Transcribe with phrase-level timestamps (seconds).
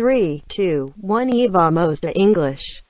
[0.00, 2.82] 3, 2, 1 Eva Mosta English.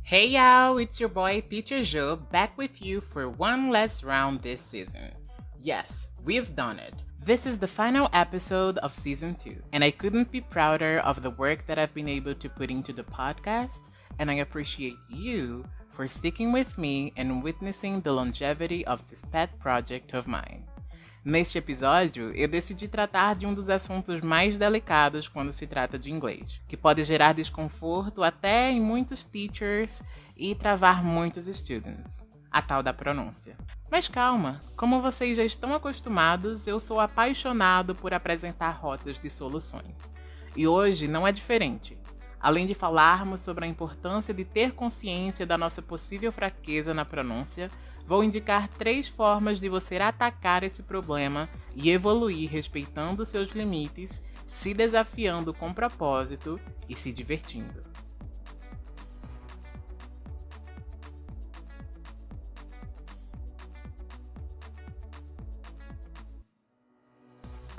[0.00, 4.62] Hey y'all, it's your boy Teacher Joe back with you for one last round this
[4.62, 5.12] season.
[5.60, 6.94] Yes, we've done it.
[7.22, 11.36] This is the final episode of season 2, and I couldn't be prouder of the
[11.36, 16.08] work that I've been able to put into the podcast, and I appreciate you for
[16.08, 20.64] sticking with me and witnessing the longevity of this pet project of mine.
[21.22, 26.10] Neste episódio, eu decidi tratar de um dos assuntos mais delicados quando se trata de
[26.10, 30.02] inglês, que pode gerar desconforto até em muitos teachers
[30.34, 33.54] e travar muitos students a tal da pronúncia.
[33.90, 40.08] Mas calma, como vocês já estão acostumados, eu sou apaixonado por apresentar rotas de soluções.
[40.56, 41.98] E hoje não é diferente.
[42.40, 47.70] Além de falarmos sobre a importância de ter consciência da nossa possível fraqueza na pronúncia,
[48.06, 54.74] vou indicar três formas de você atacar esse problema e evoluir respeitando seus limites, se
[54.74, 57.90] desafiando com propósito e se divertindo.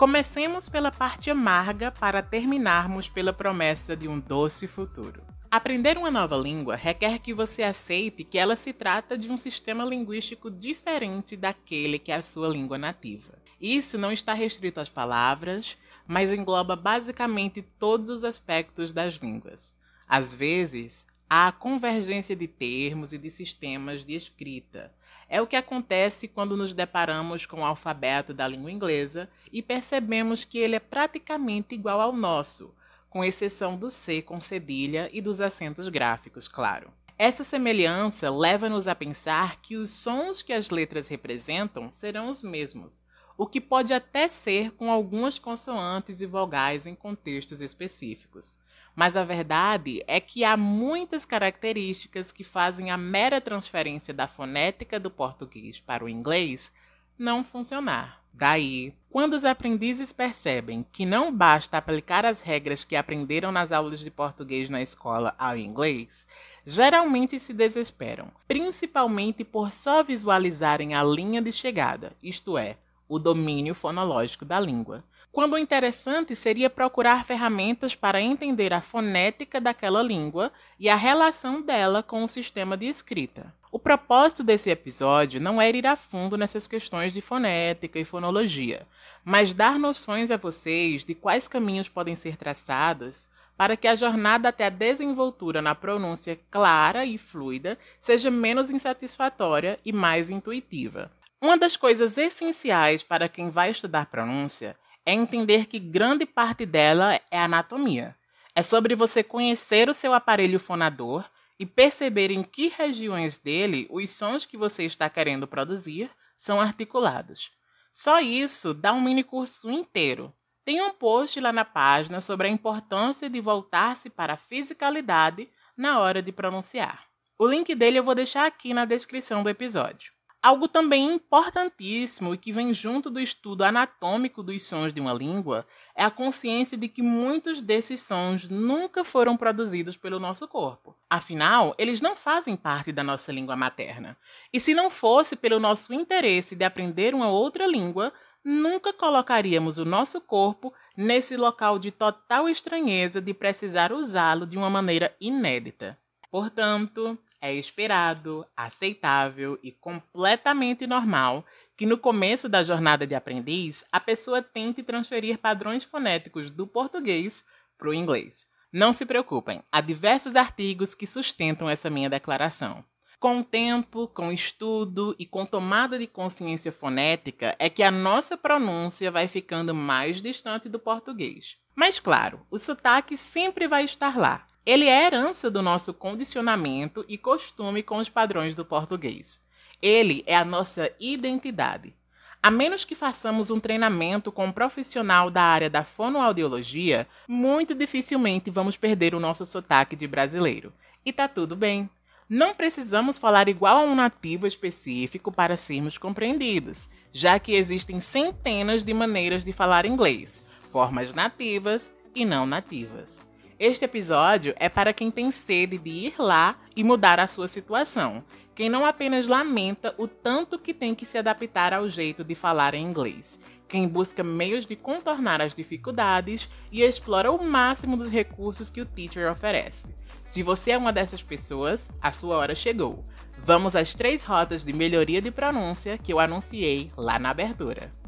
[0.01, 5.21] Comecemos pela parte amarga para terminarmos pela promessa de um doce futuro.
[5.51, 9.83] Aprender uma nova língua requer que você aceite que ela se trata de um sistema
[9.83, 13.33] linguístico diferente daquele que é a sua língua nativa.
[13.59, 15.77] Isso não está restrito às palavras,
[16.07, 19.75] mas engloba basicamente todos os aspectos das línguas.
[20.07, 24.89] Às vezes, há a convergência de termos e de sistemas de escrita,
[25.27, 30.43] é o que acontece quando nos deparamos com o alfabeto da língua inglesa e percebemos
[30.43, 32.73] que ele é praticamente igual ao nosso,
[33.11, 36.91] com exceção do C com cedilha e dos acentos gráficos, claro.
[37.17, 43.03] Essa semelhança leva-nos a pensar que os sons que as letras representam serão os mesmos,
[43.37, 48.59] o que pode até ser com algumas consoantes e vogais em contextos específicos.
[48.95, 54.99] Mas a verdade é que há muitas características que fazem a mera transferência da fonética
[54.99, 56.73] do português para o inglês
[57.17, 58.20] não funcionar.
[58.33, 63.99] Daí, quando os aprendizes percebem que não basta aplicar as regras que aprenderam nas aulas
[63.99, 66.25] de português na escola ao inglês,
[66.65, 72.77] geralmente se desesperam, principalmente por só visualizarem a linha de chegada, isto é,
[73.07, 79.61] o domínio fonológico da língua, quando o interessante seria procurar ferramentas para entender a fonética
[79.61, 83.53] daquela língua e a relação dela com o sistema de escrita.
[83.71, 88.85] O propósito desse episódio não era ir a fundo nessas questões de fonética e fonologia,
[89.23, 94.49] mas dar noções a vocês de quais caminhos podem ser traçados para que a jornada
[94.49, 101.09] até a desenvoltura na pronúncia clara e fluida seja menos insatisfatória e mais intuitiva.
[101.39, 104.75] Uma das coisas essenciais para quem vai estudar pronúncia
[105.05, 108.15] é entender que grande parte dela é anatomia.
[108.53, 111.25] É sobre você conhecer o seu aparelho fonador
[111.59, 117.51] e perceber em que regiões dele os sons que você está querendo produzir são articulados.
[117.93, 120.33] Só isso dá um mini curso inteiro.
[120.63, 125.99] Tem um post lá na página sobre a importância de voltar-se para a fisicalidade na
[125.99, 127.05] hora de pronunciar.
[127.37, 130.13] O link dele eu vou deixar aqui na descrição do episódio.
[130.43, 135.67] Algo também importantíssimo e que vem junto do estudo anatômico dos sons de uma língua
[135.95, 140.97] é a consciência de que muitos desses sons nunca foram produzidos pelo nosso corpo.
[141.07, 144.17] Afinal, eles não fazem parte da nossa língua materna.
[144.51, 148.11] E se não fosse pelo nosso interesse de aprender uma outra língua,
[148.43, 154.71] nunca colocaríamos o nosso corpo nesse local de total estranheza de precisar usá-lo de uma
[154.71, 155.99] maneira inédita.
[156.31, 161.45] Portanto, é esperado, aceitável e completamente normal
[161.75, 167.45] que no começo da jornada de aprendiz a pessoa tente transferir padrões fonéticos do português
[167.77, 168.47] para o inglês.
[168.71, 172.85] Não se preocupem, há diversos artigos que sustentam essa minha declaração.
[173.19, 178.37] Com o tempo, com estudo e com tomada de consciência fonética é que a nossa
[178.37, 181.57] pronúncia vai ficando mais distante do português.
[181.75, 187.17] Mas claro, o sotaque sempre vai estar lá, ele é herança do nosso condicionamento e
[187.17, 189.43] costume com os padrões do português.
[189.81, 191.95] Ele é a nossa identidade.
[192.43, 198.51] A menos que façamos um treinamento com um profissional da área da fonoaudiologia, muito dificilmente
[198.51, 200.71] vamos perder o nosso sotaque de brasileiro.
[201.03, 201.89] E tá tudo bem.
[202.29, 208.83] Não precisamos falar igual a um nativo específico para sermos compreendidos, já que existem centenas
[208.83, 213.30] de maneiras de falar inglês, formas nativas e não nativas.
[213.63, 218.23] Este episódio é para quem tem sede de ir lá e mudar a sua situação,
[218.55, 222.73] quem não apenas lamenta o tanto que tem que se adaptar ao jeito de falar
[222.73, 228.71] em inglês, quem busca meios de contornar as dificuldades e explora o máximo dos recursos
[228.71, 229.93] que o teacher oferece.
[230.25, 233.05] Se você é uma dessas pessoas, a sua hora chegou.
[233.37, 238.00] Vamos às três rotas de melhoria de pronúncia que eu anunciei lá na abertura.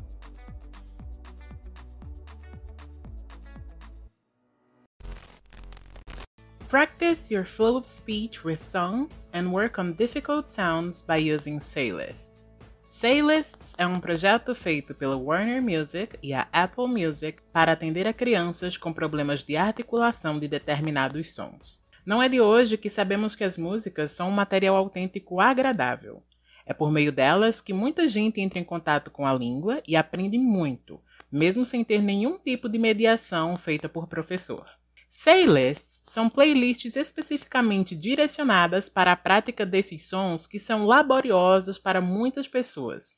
[6.73, 12.55] Practice your flow of speech with songs and work on difficult sounds by using saylists.
[12.89, 18.11] Saylists é um projeto feito pela Warner Music e a Apple Music para atender a
[18.11, 21.79] crianças com problemas de articulação de determinados sons.
[22.03, 26.23] Não é de hoje que sabemos que as músicas são um material autêntico agradável.
[26.65, 30.39] É por meio delas que muita gente entra em contato com a língua e aprende
[30.39, 30.99] muito,
[31.31, 34.65] mesmo sem ter nenhum tipo de mediação feita por professor.
[35.15, 42.47] Saylists são playlists especificamente direcionadas para a prática desses sons que são laboriosos para muitas
[42.47, 43.15] pessoas.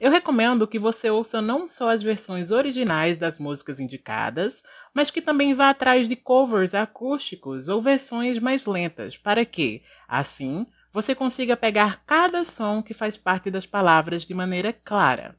[0.00, 4.62] Eu recomendo que você ouça não só as versões originais das músicas indicadas,
[4.92, 10.66] mas que também vá atrás de covers acústicos ou versões mais lentas, para que, assim,
[10.92, 15.38] você consiga pegar cada som que faz parte das palavras de maneira clara.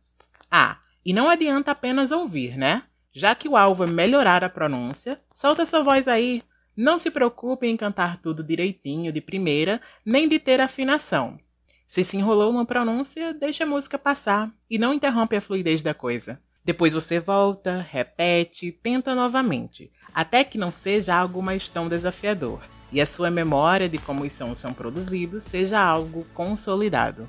[0.50, 2.84] Ah, e não adianta apenas ouvir, né?
[3.18, 6.44] Já que o alvo é melhorar a pronúncia, solta sua voz aí.
[6.78, 11.40] Não se preocupe em cantar tudo direitinho de primeira, nem de ter afinação.
[11.88, 15.96] Se se enrolou uma pronúncia, deixa a música passar e não interrompe a fluidez da
[15.96, 16.40] coisa.
[16.64, 22.62] Depois você volta, repete, tenta novamente, até que não seja algo mais tão desafiador
[22.92, 27.28] e a sua memória de como os sons são produzidos seja algo consolidado.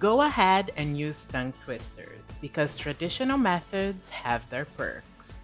[0.00, 5.42] Go ahead and use tongue twisters, because traditional methods have their perks.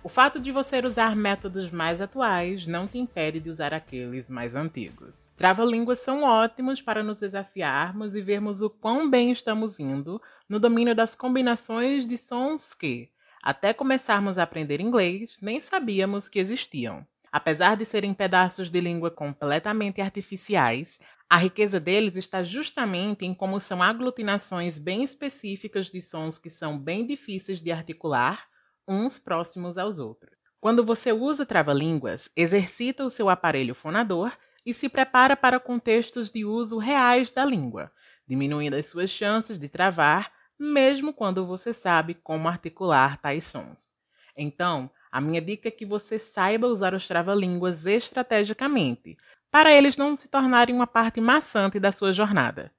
[0.00, 4.54] O fato de você usar métodos mais atuais não te impede de usar aqueles mais
[4.54, 5.32] antigos.
[5.36, 10.94] Trava-línguas são ótimos para nos desafiarmos e vermos o quão bem estamos indo no domínio
[10.94, 13.10] das combinações de sons que,
[13.42, 17.04] até começarmos a aprender inglês, nem sabíamos que existiam.
[17.32, 23.58] Apesar de serem pedaços de língua completamente artificiais, a riqueza deles está justamente em como
[23.58, 28.46] são aglutinações bem específicas de sons que são bem difíceis de articular,
[28.86, 30.36] uns próximos aos outros.
[30.60, 34.32] Quando você usa trava-línguas, exercita o seu aparelho fonador
[34.64, 37.90] e se prepara para contextos de uso reais da língua,
[38.26, 43.94] diminuindo as suas chances de travar, mesmo quando você sabe como articular tais sons.
[44.36, 49.16] Então, a minha dica é que você saiba usar os trava-línguas estrategicamente,
[49.56, 52.70] para eles não se tornarem uma parte maçante da sua jornada.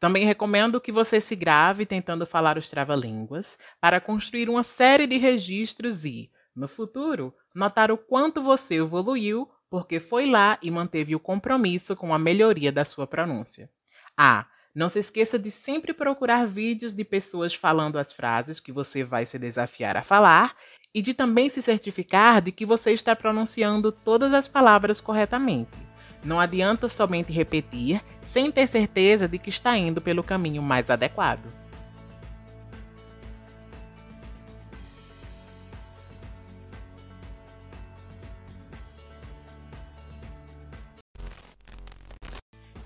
[0.00, 5.16] Também recomendo que você se grave tentando falar os trava-línguas para construir uma série de
[5.16, 11.20] registros e, no futuro, notar o quanto você evoluiu porque foi lá e manteve o
[11.20, 13.70] compromisso com a melhoria da sua pronúncia.
[14.16, 14.44] Ah,
[14.74, 19.24] não se esqueça de sempre procurar vídeos de pessoas falando as frases que você vai
[19.24, 20.56] se desafiar a falar
[20.92, 25.93] e de também se certificar de que você está pronunciando todas as palavras corretamente.
[26.24, 31.44] Não adianta somente repetir sem ter certeza de que está indo pelo caminho mais adequado.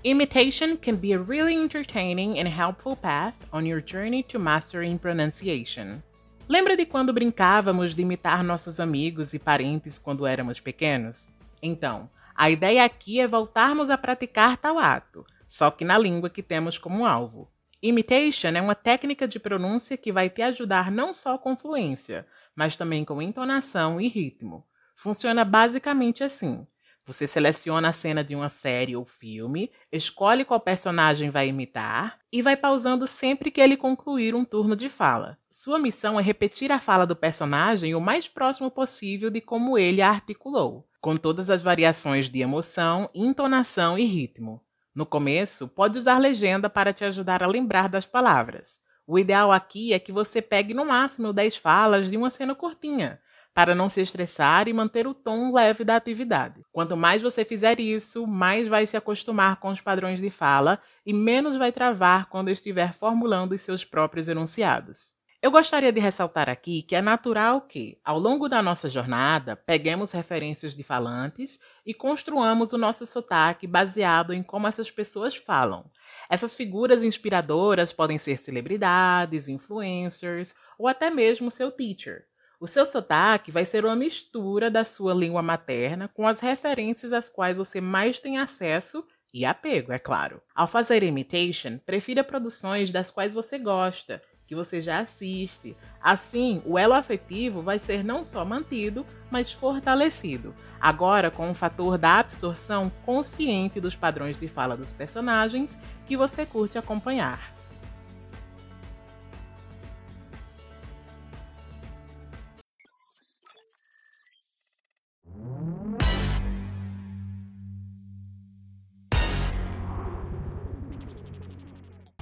[0.03, 6.01] Imitation can be a really entertaining and helpful path on your journey to mastering pronunciation.
[6.47, 11.29] Lembra de quando brincávamos de imitar nossos amigos e parentes quando éramos pequenos?
[11.61, 12.09] Então,
[12.41, 16.77] a ideia aqui é voltarmos a praticar tal ato, só que na língua que temos
[16.77, 17.51] como alvo.
[17.83, 22.77] Imitation é uma técnica de pronúncia que vai te ajudar não só com fluência, mas
[22.77, 24.65] também com entonação e ritmo.
[24.95, 26.65] Funciona basicamente assim:
[27.05, 32.41] você seleciona a cena de uma série ou filme, escolhe qual personagem vai imitar e
[32.41, 35.37] vai pausando sempre que ele concluir um turno de fala.
[35.51, 40.01] Sua missão é repetir a fala do personagem o mais próximo possível de como ele
[40.01, 44.61] a articulou com todas as variações de emoção, entonação e ritmo.
[44.93, 48.79] No começo, pode usar legenda para te ajudar a lembrar das palavras.
[49.07, 53.19] O ideal aqui é que você pegue no máximo 10 falas de uma cena curtinha,
[53.53, 56.63] para não se estressar e manter o tom leve da atividade.
[56.71, 61.13] Quanto mais você fizer isso, mais vai se acostumar com os padrões de fala e
[61.13, 65.18] menos vai travar quando estiver formulando os seus próprios enunciados.
[65.41, 70.11] Eu gostaria de ressaltar aqui que é natural que, ao longo da nossa jornada, peguemos
[70.11, 75.89] referências de falantes e construamos o nosso sotaque baseado em como essas pessoas falam.
[76.29, 82.25] Essas figuras inspiradoras podem ser celebridades, influencers ou até mesmo seu teacher.
[82.59, 87.29] O seu sotaque vai ser uma mistura da sua língua materna com as referências às
[87.29, 90.41] quais você mais tem acesso e apego, é claro.
[90.53, 95.77] Ao fazer imitation, prefira produções das quais você gosta, que você já assiste.
[96.01, 100.55] Assim, o elo afetivo vai ser não só mantido, mas fortalecido.
[100.81, 105.77] Agora, com o fator da absorção consciente dos padrões de fala dos personagens
[106.07, 107.58] que você curte acompanhar.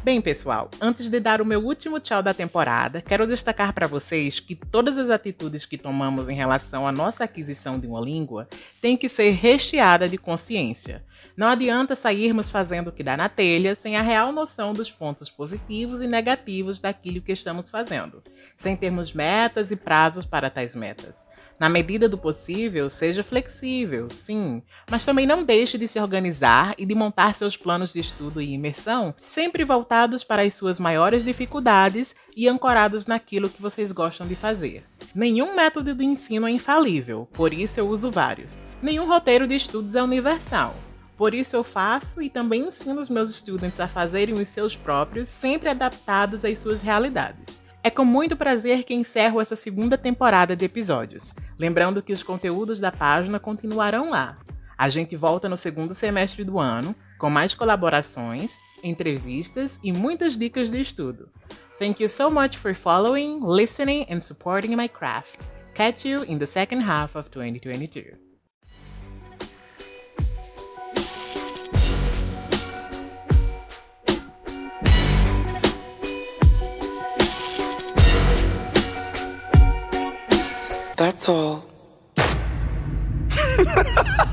[0.07, 4.39] Bem, pessoal, antes de dar o meu último tchau da temporada, quero destacar para vocês
[4.39, 8.47] que todas as atitudes que tomamos em relação à nossa aquisição de uma língua
[8.79, 11.03] têm que ser recheada de consciência.
[11.35, 15.29] Não adianta sairmos fazendo o que dá na telha sem a real noção dos pontos
[15.29, 18.23] positivos e negativos daquilo que estamos fazendo,
[18.57, 21.27] sem termos metas e prazos para tais metas.
[21.59, 24.61] Na medida do possível, seja flexível, sim,
[24.91, 28.53] mas também não deixe de se organizar e de montar seus planos de estudo e
[28.53, 34.35] imersão, sempre voltados para as suas maiores dificuldades e ancorados naquilo que vocês gostam de
[34.35, 34.83] fazer.
[35.15, 38.61] Nenhum método de ensino é infalível, por isso eu uso vários.
[38.79, 40.75] Nenhum roteiro de estudos é universal.
[41.17, 45.27] Por isso eu faço e também ensino os meus estudantes a fazerem os seus próprios,
[45.27, 47.66] sempre adaptados às suas realidades.
[47.87, 51.33] É com muito prazer que encerro essa segunda temporada de episódios.
[51.57, 54.37] Lembrando que os conteúdos da página continuarão lá.
[54.77, 60.69] A gente volta no segundo semestre do ano, com mais colaborações, entrevistas e muitas dicas
[60.69, 61.29] de estudo.
[61.79, 65.39] Thank you so much for following, listening, and supporting my craft.
[65.73, 68.26] Catch you in the second half of 2022.
[80.97, 81.63] That's all.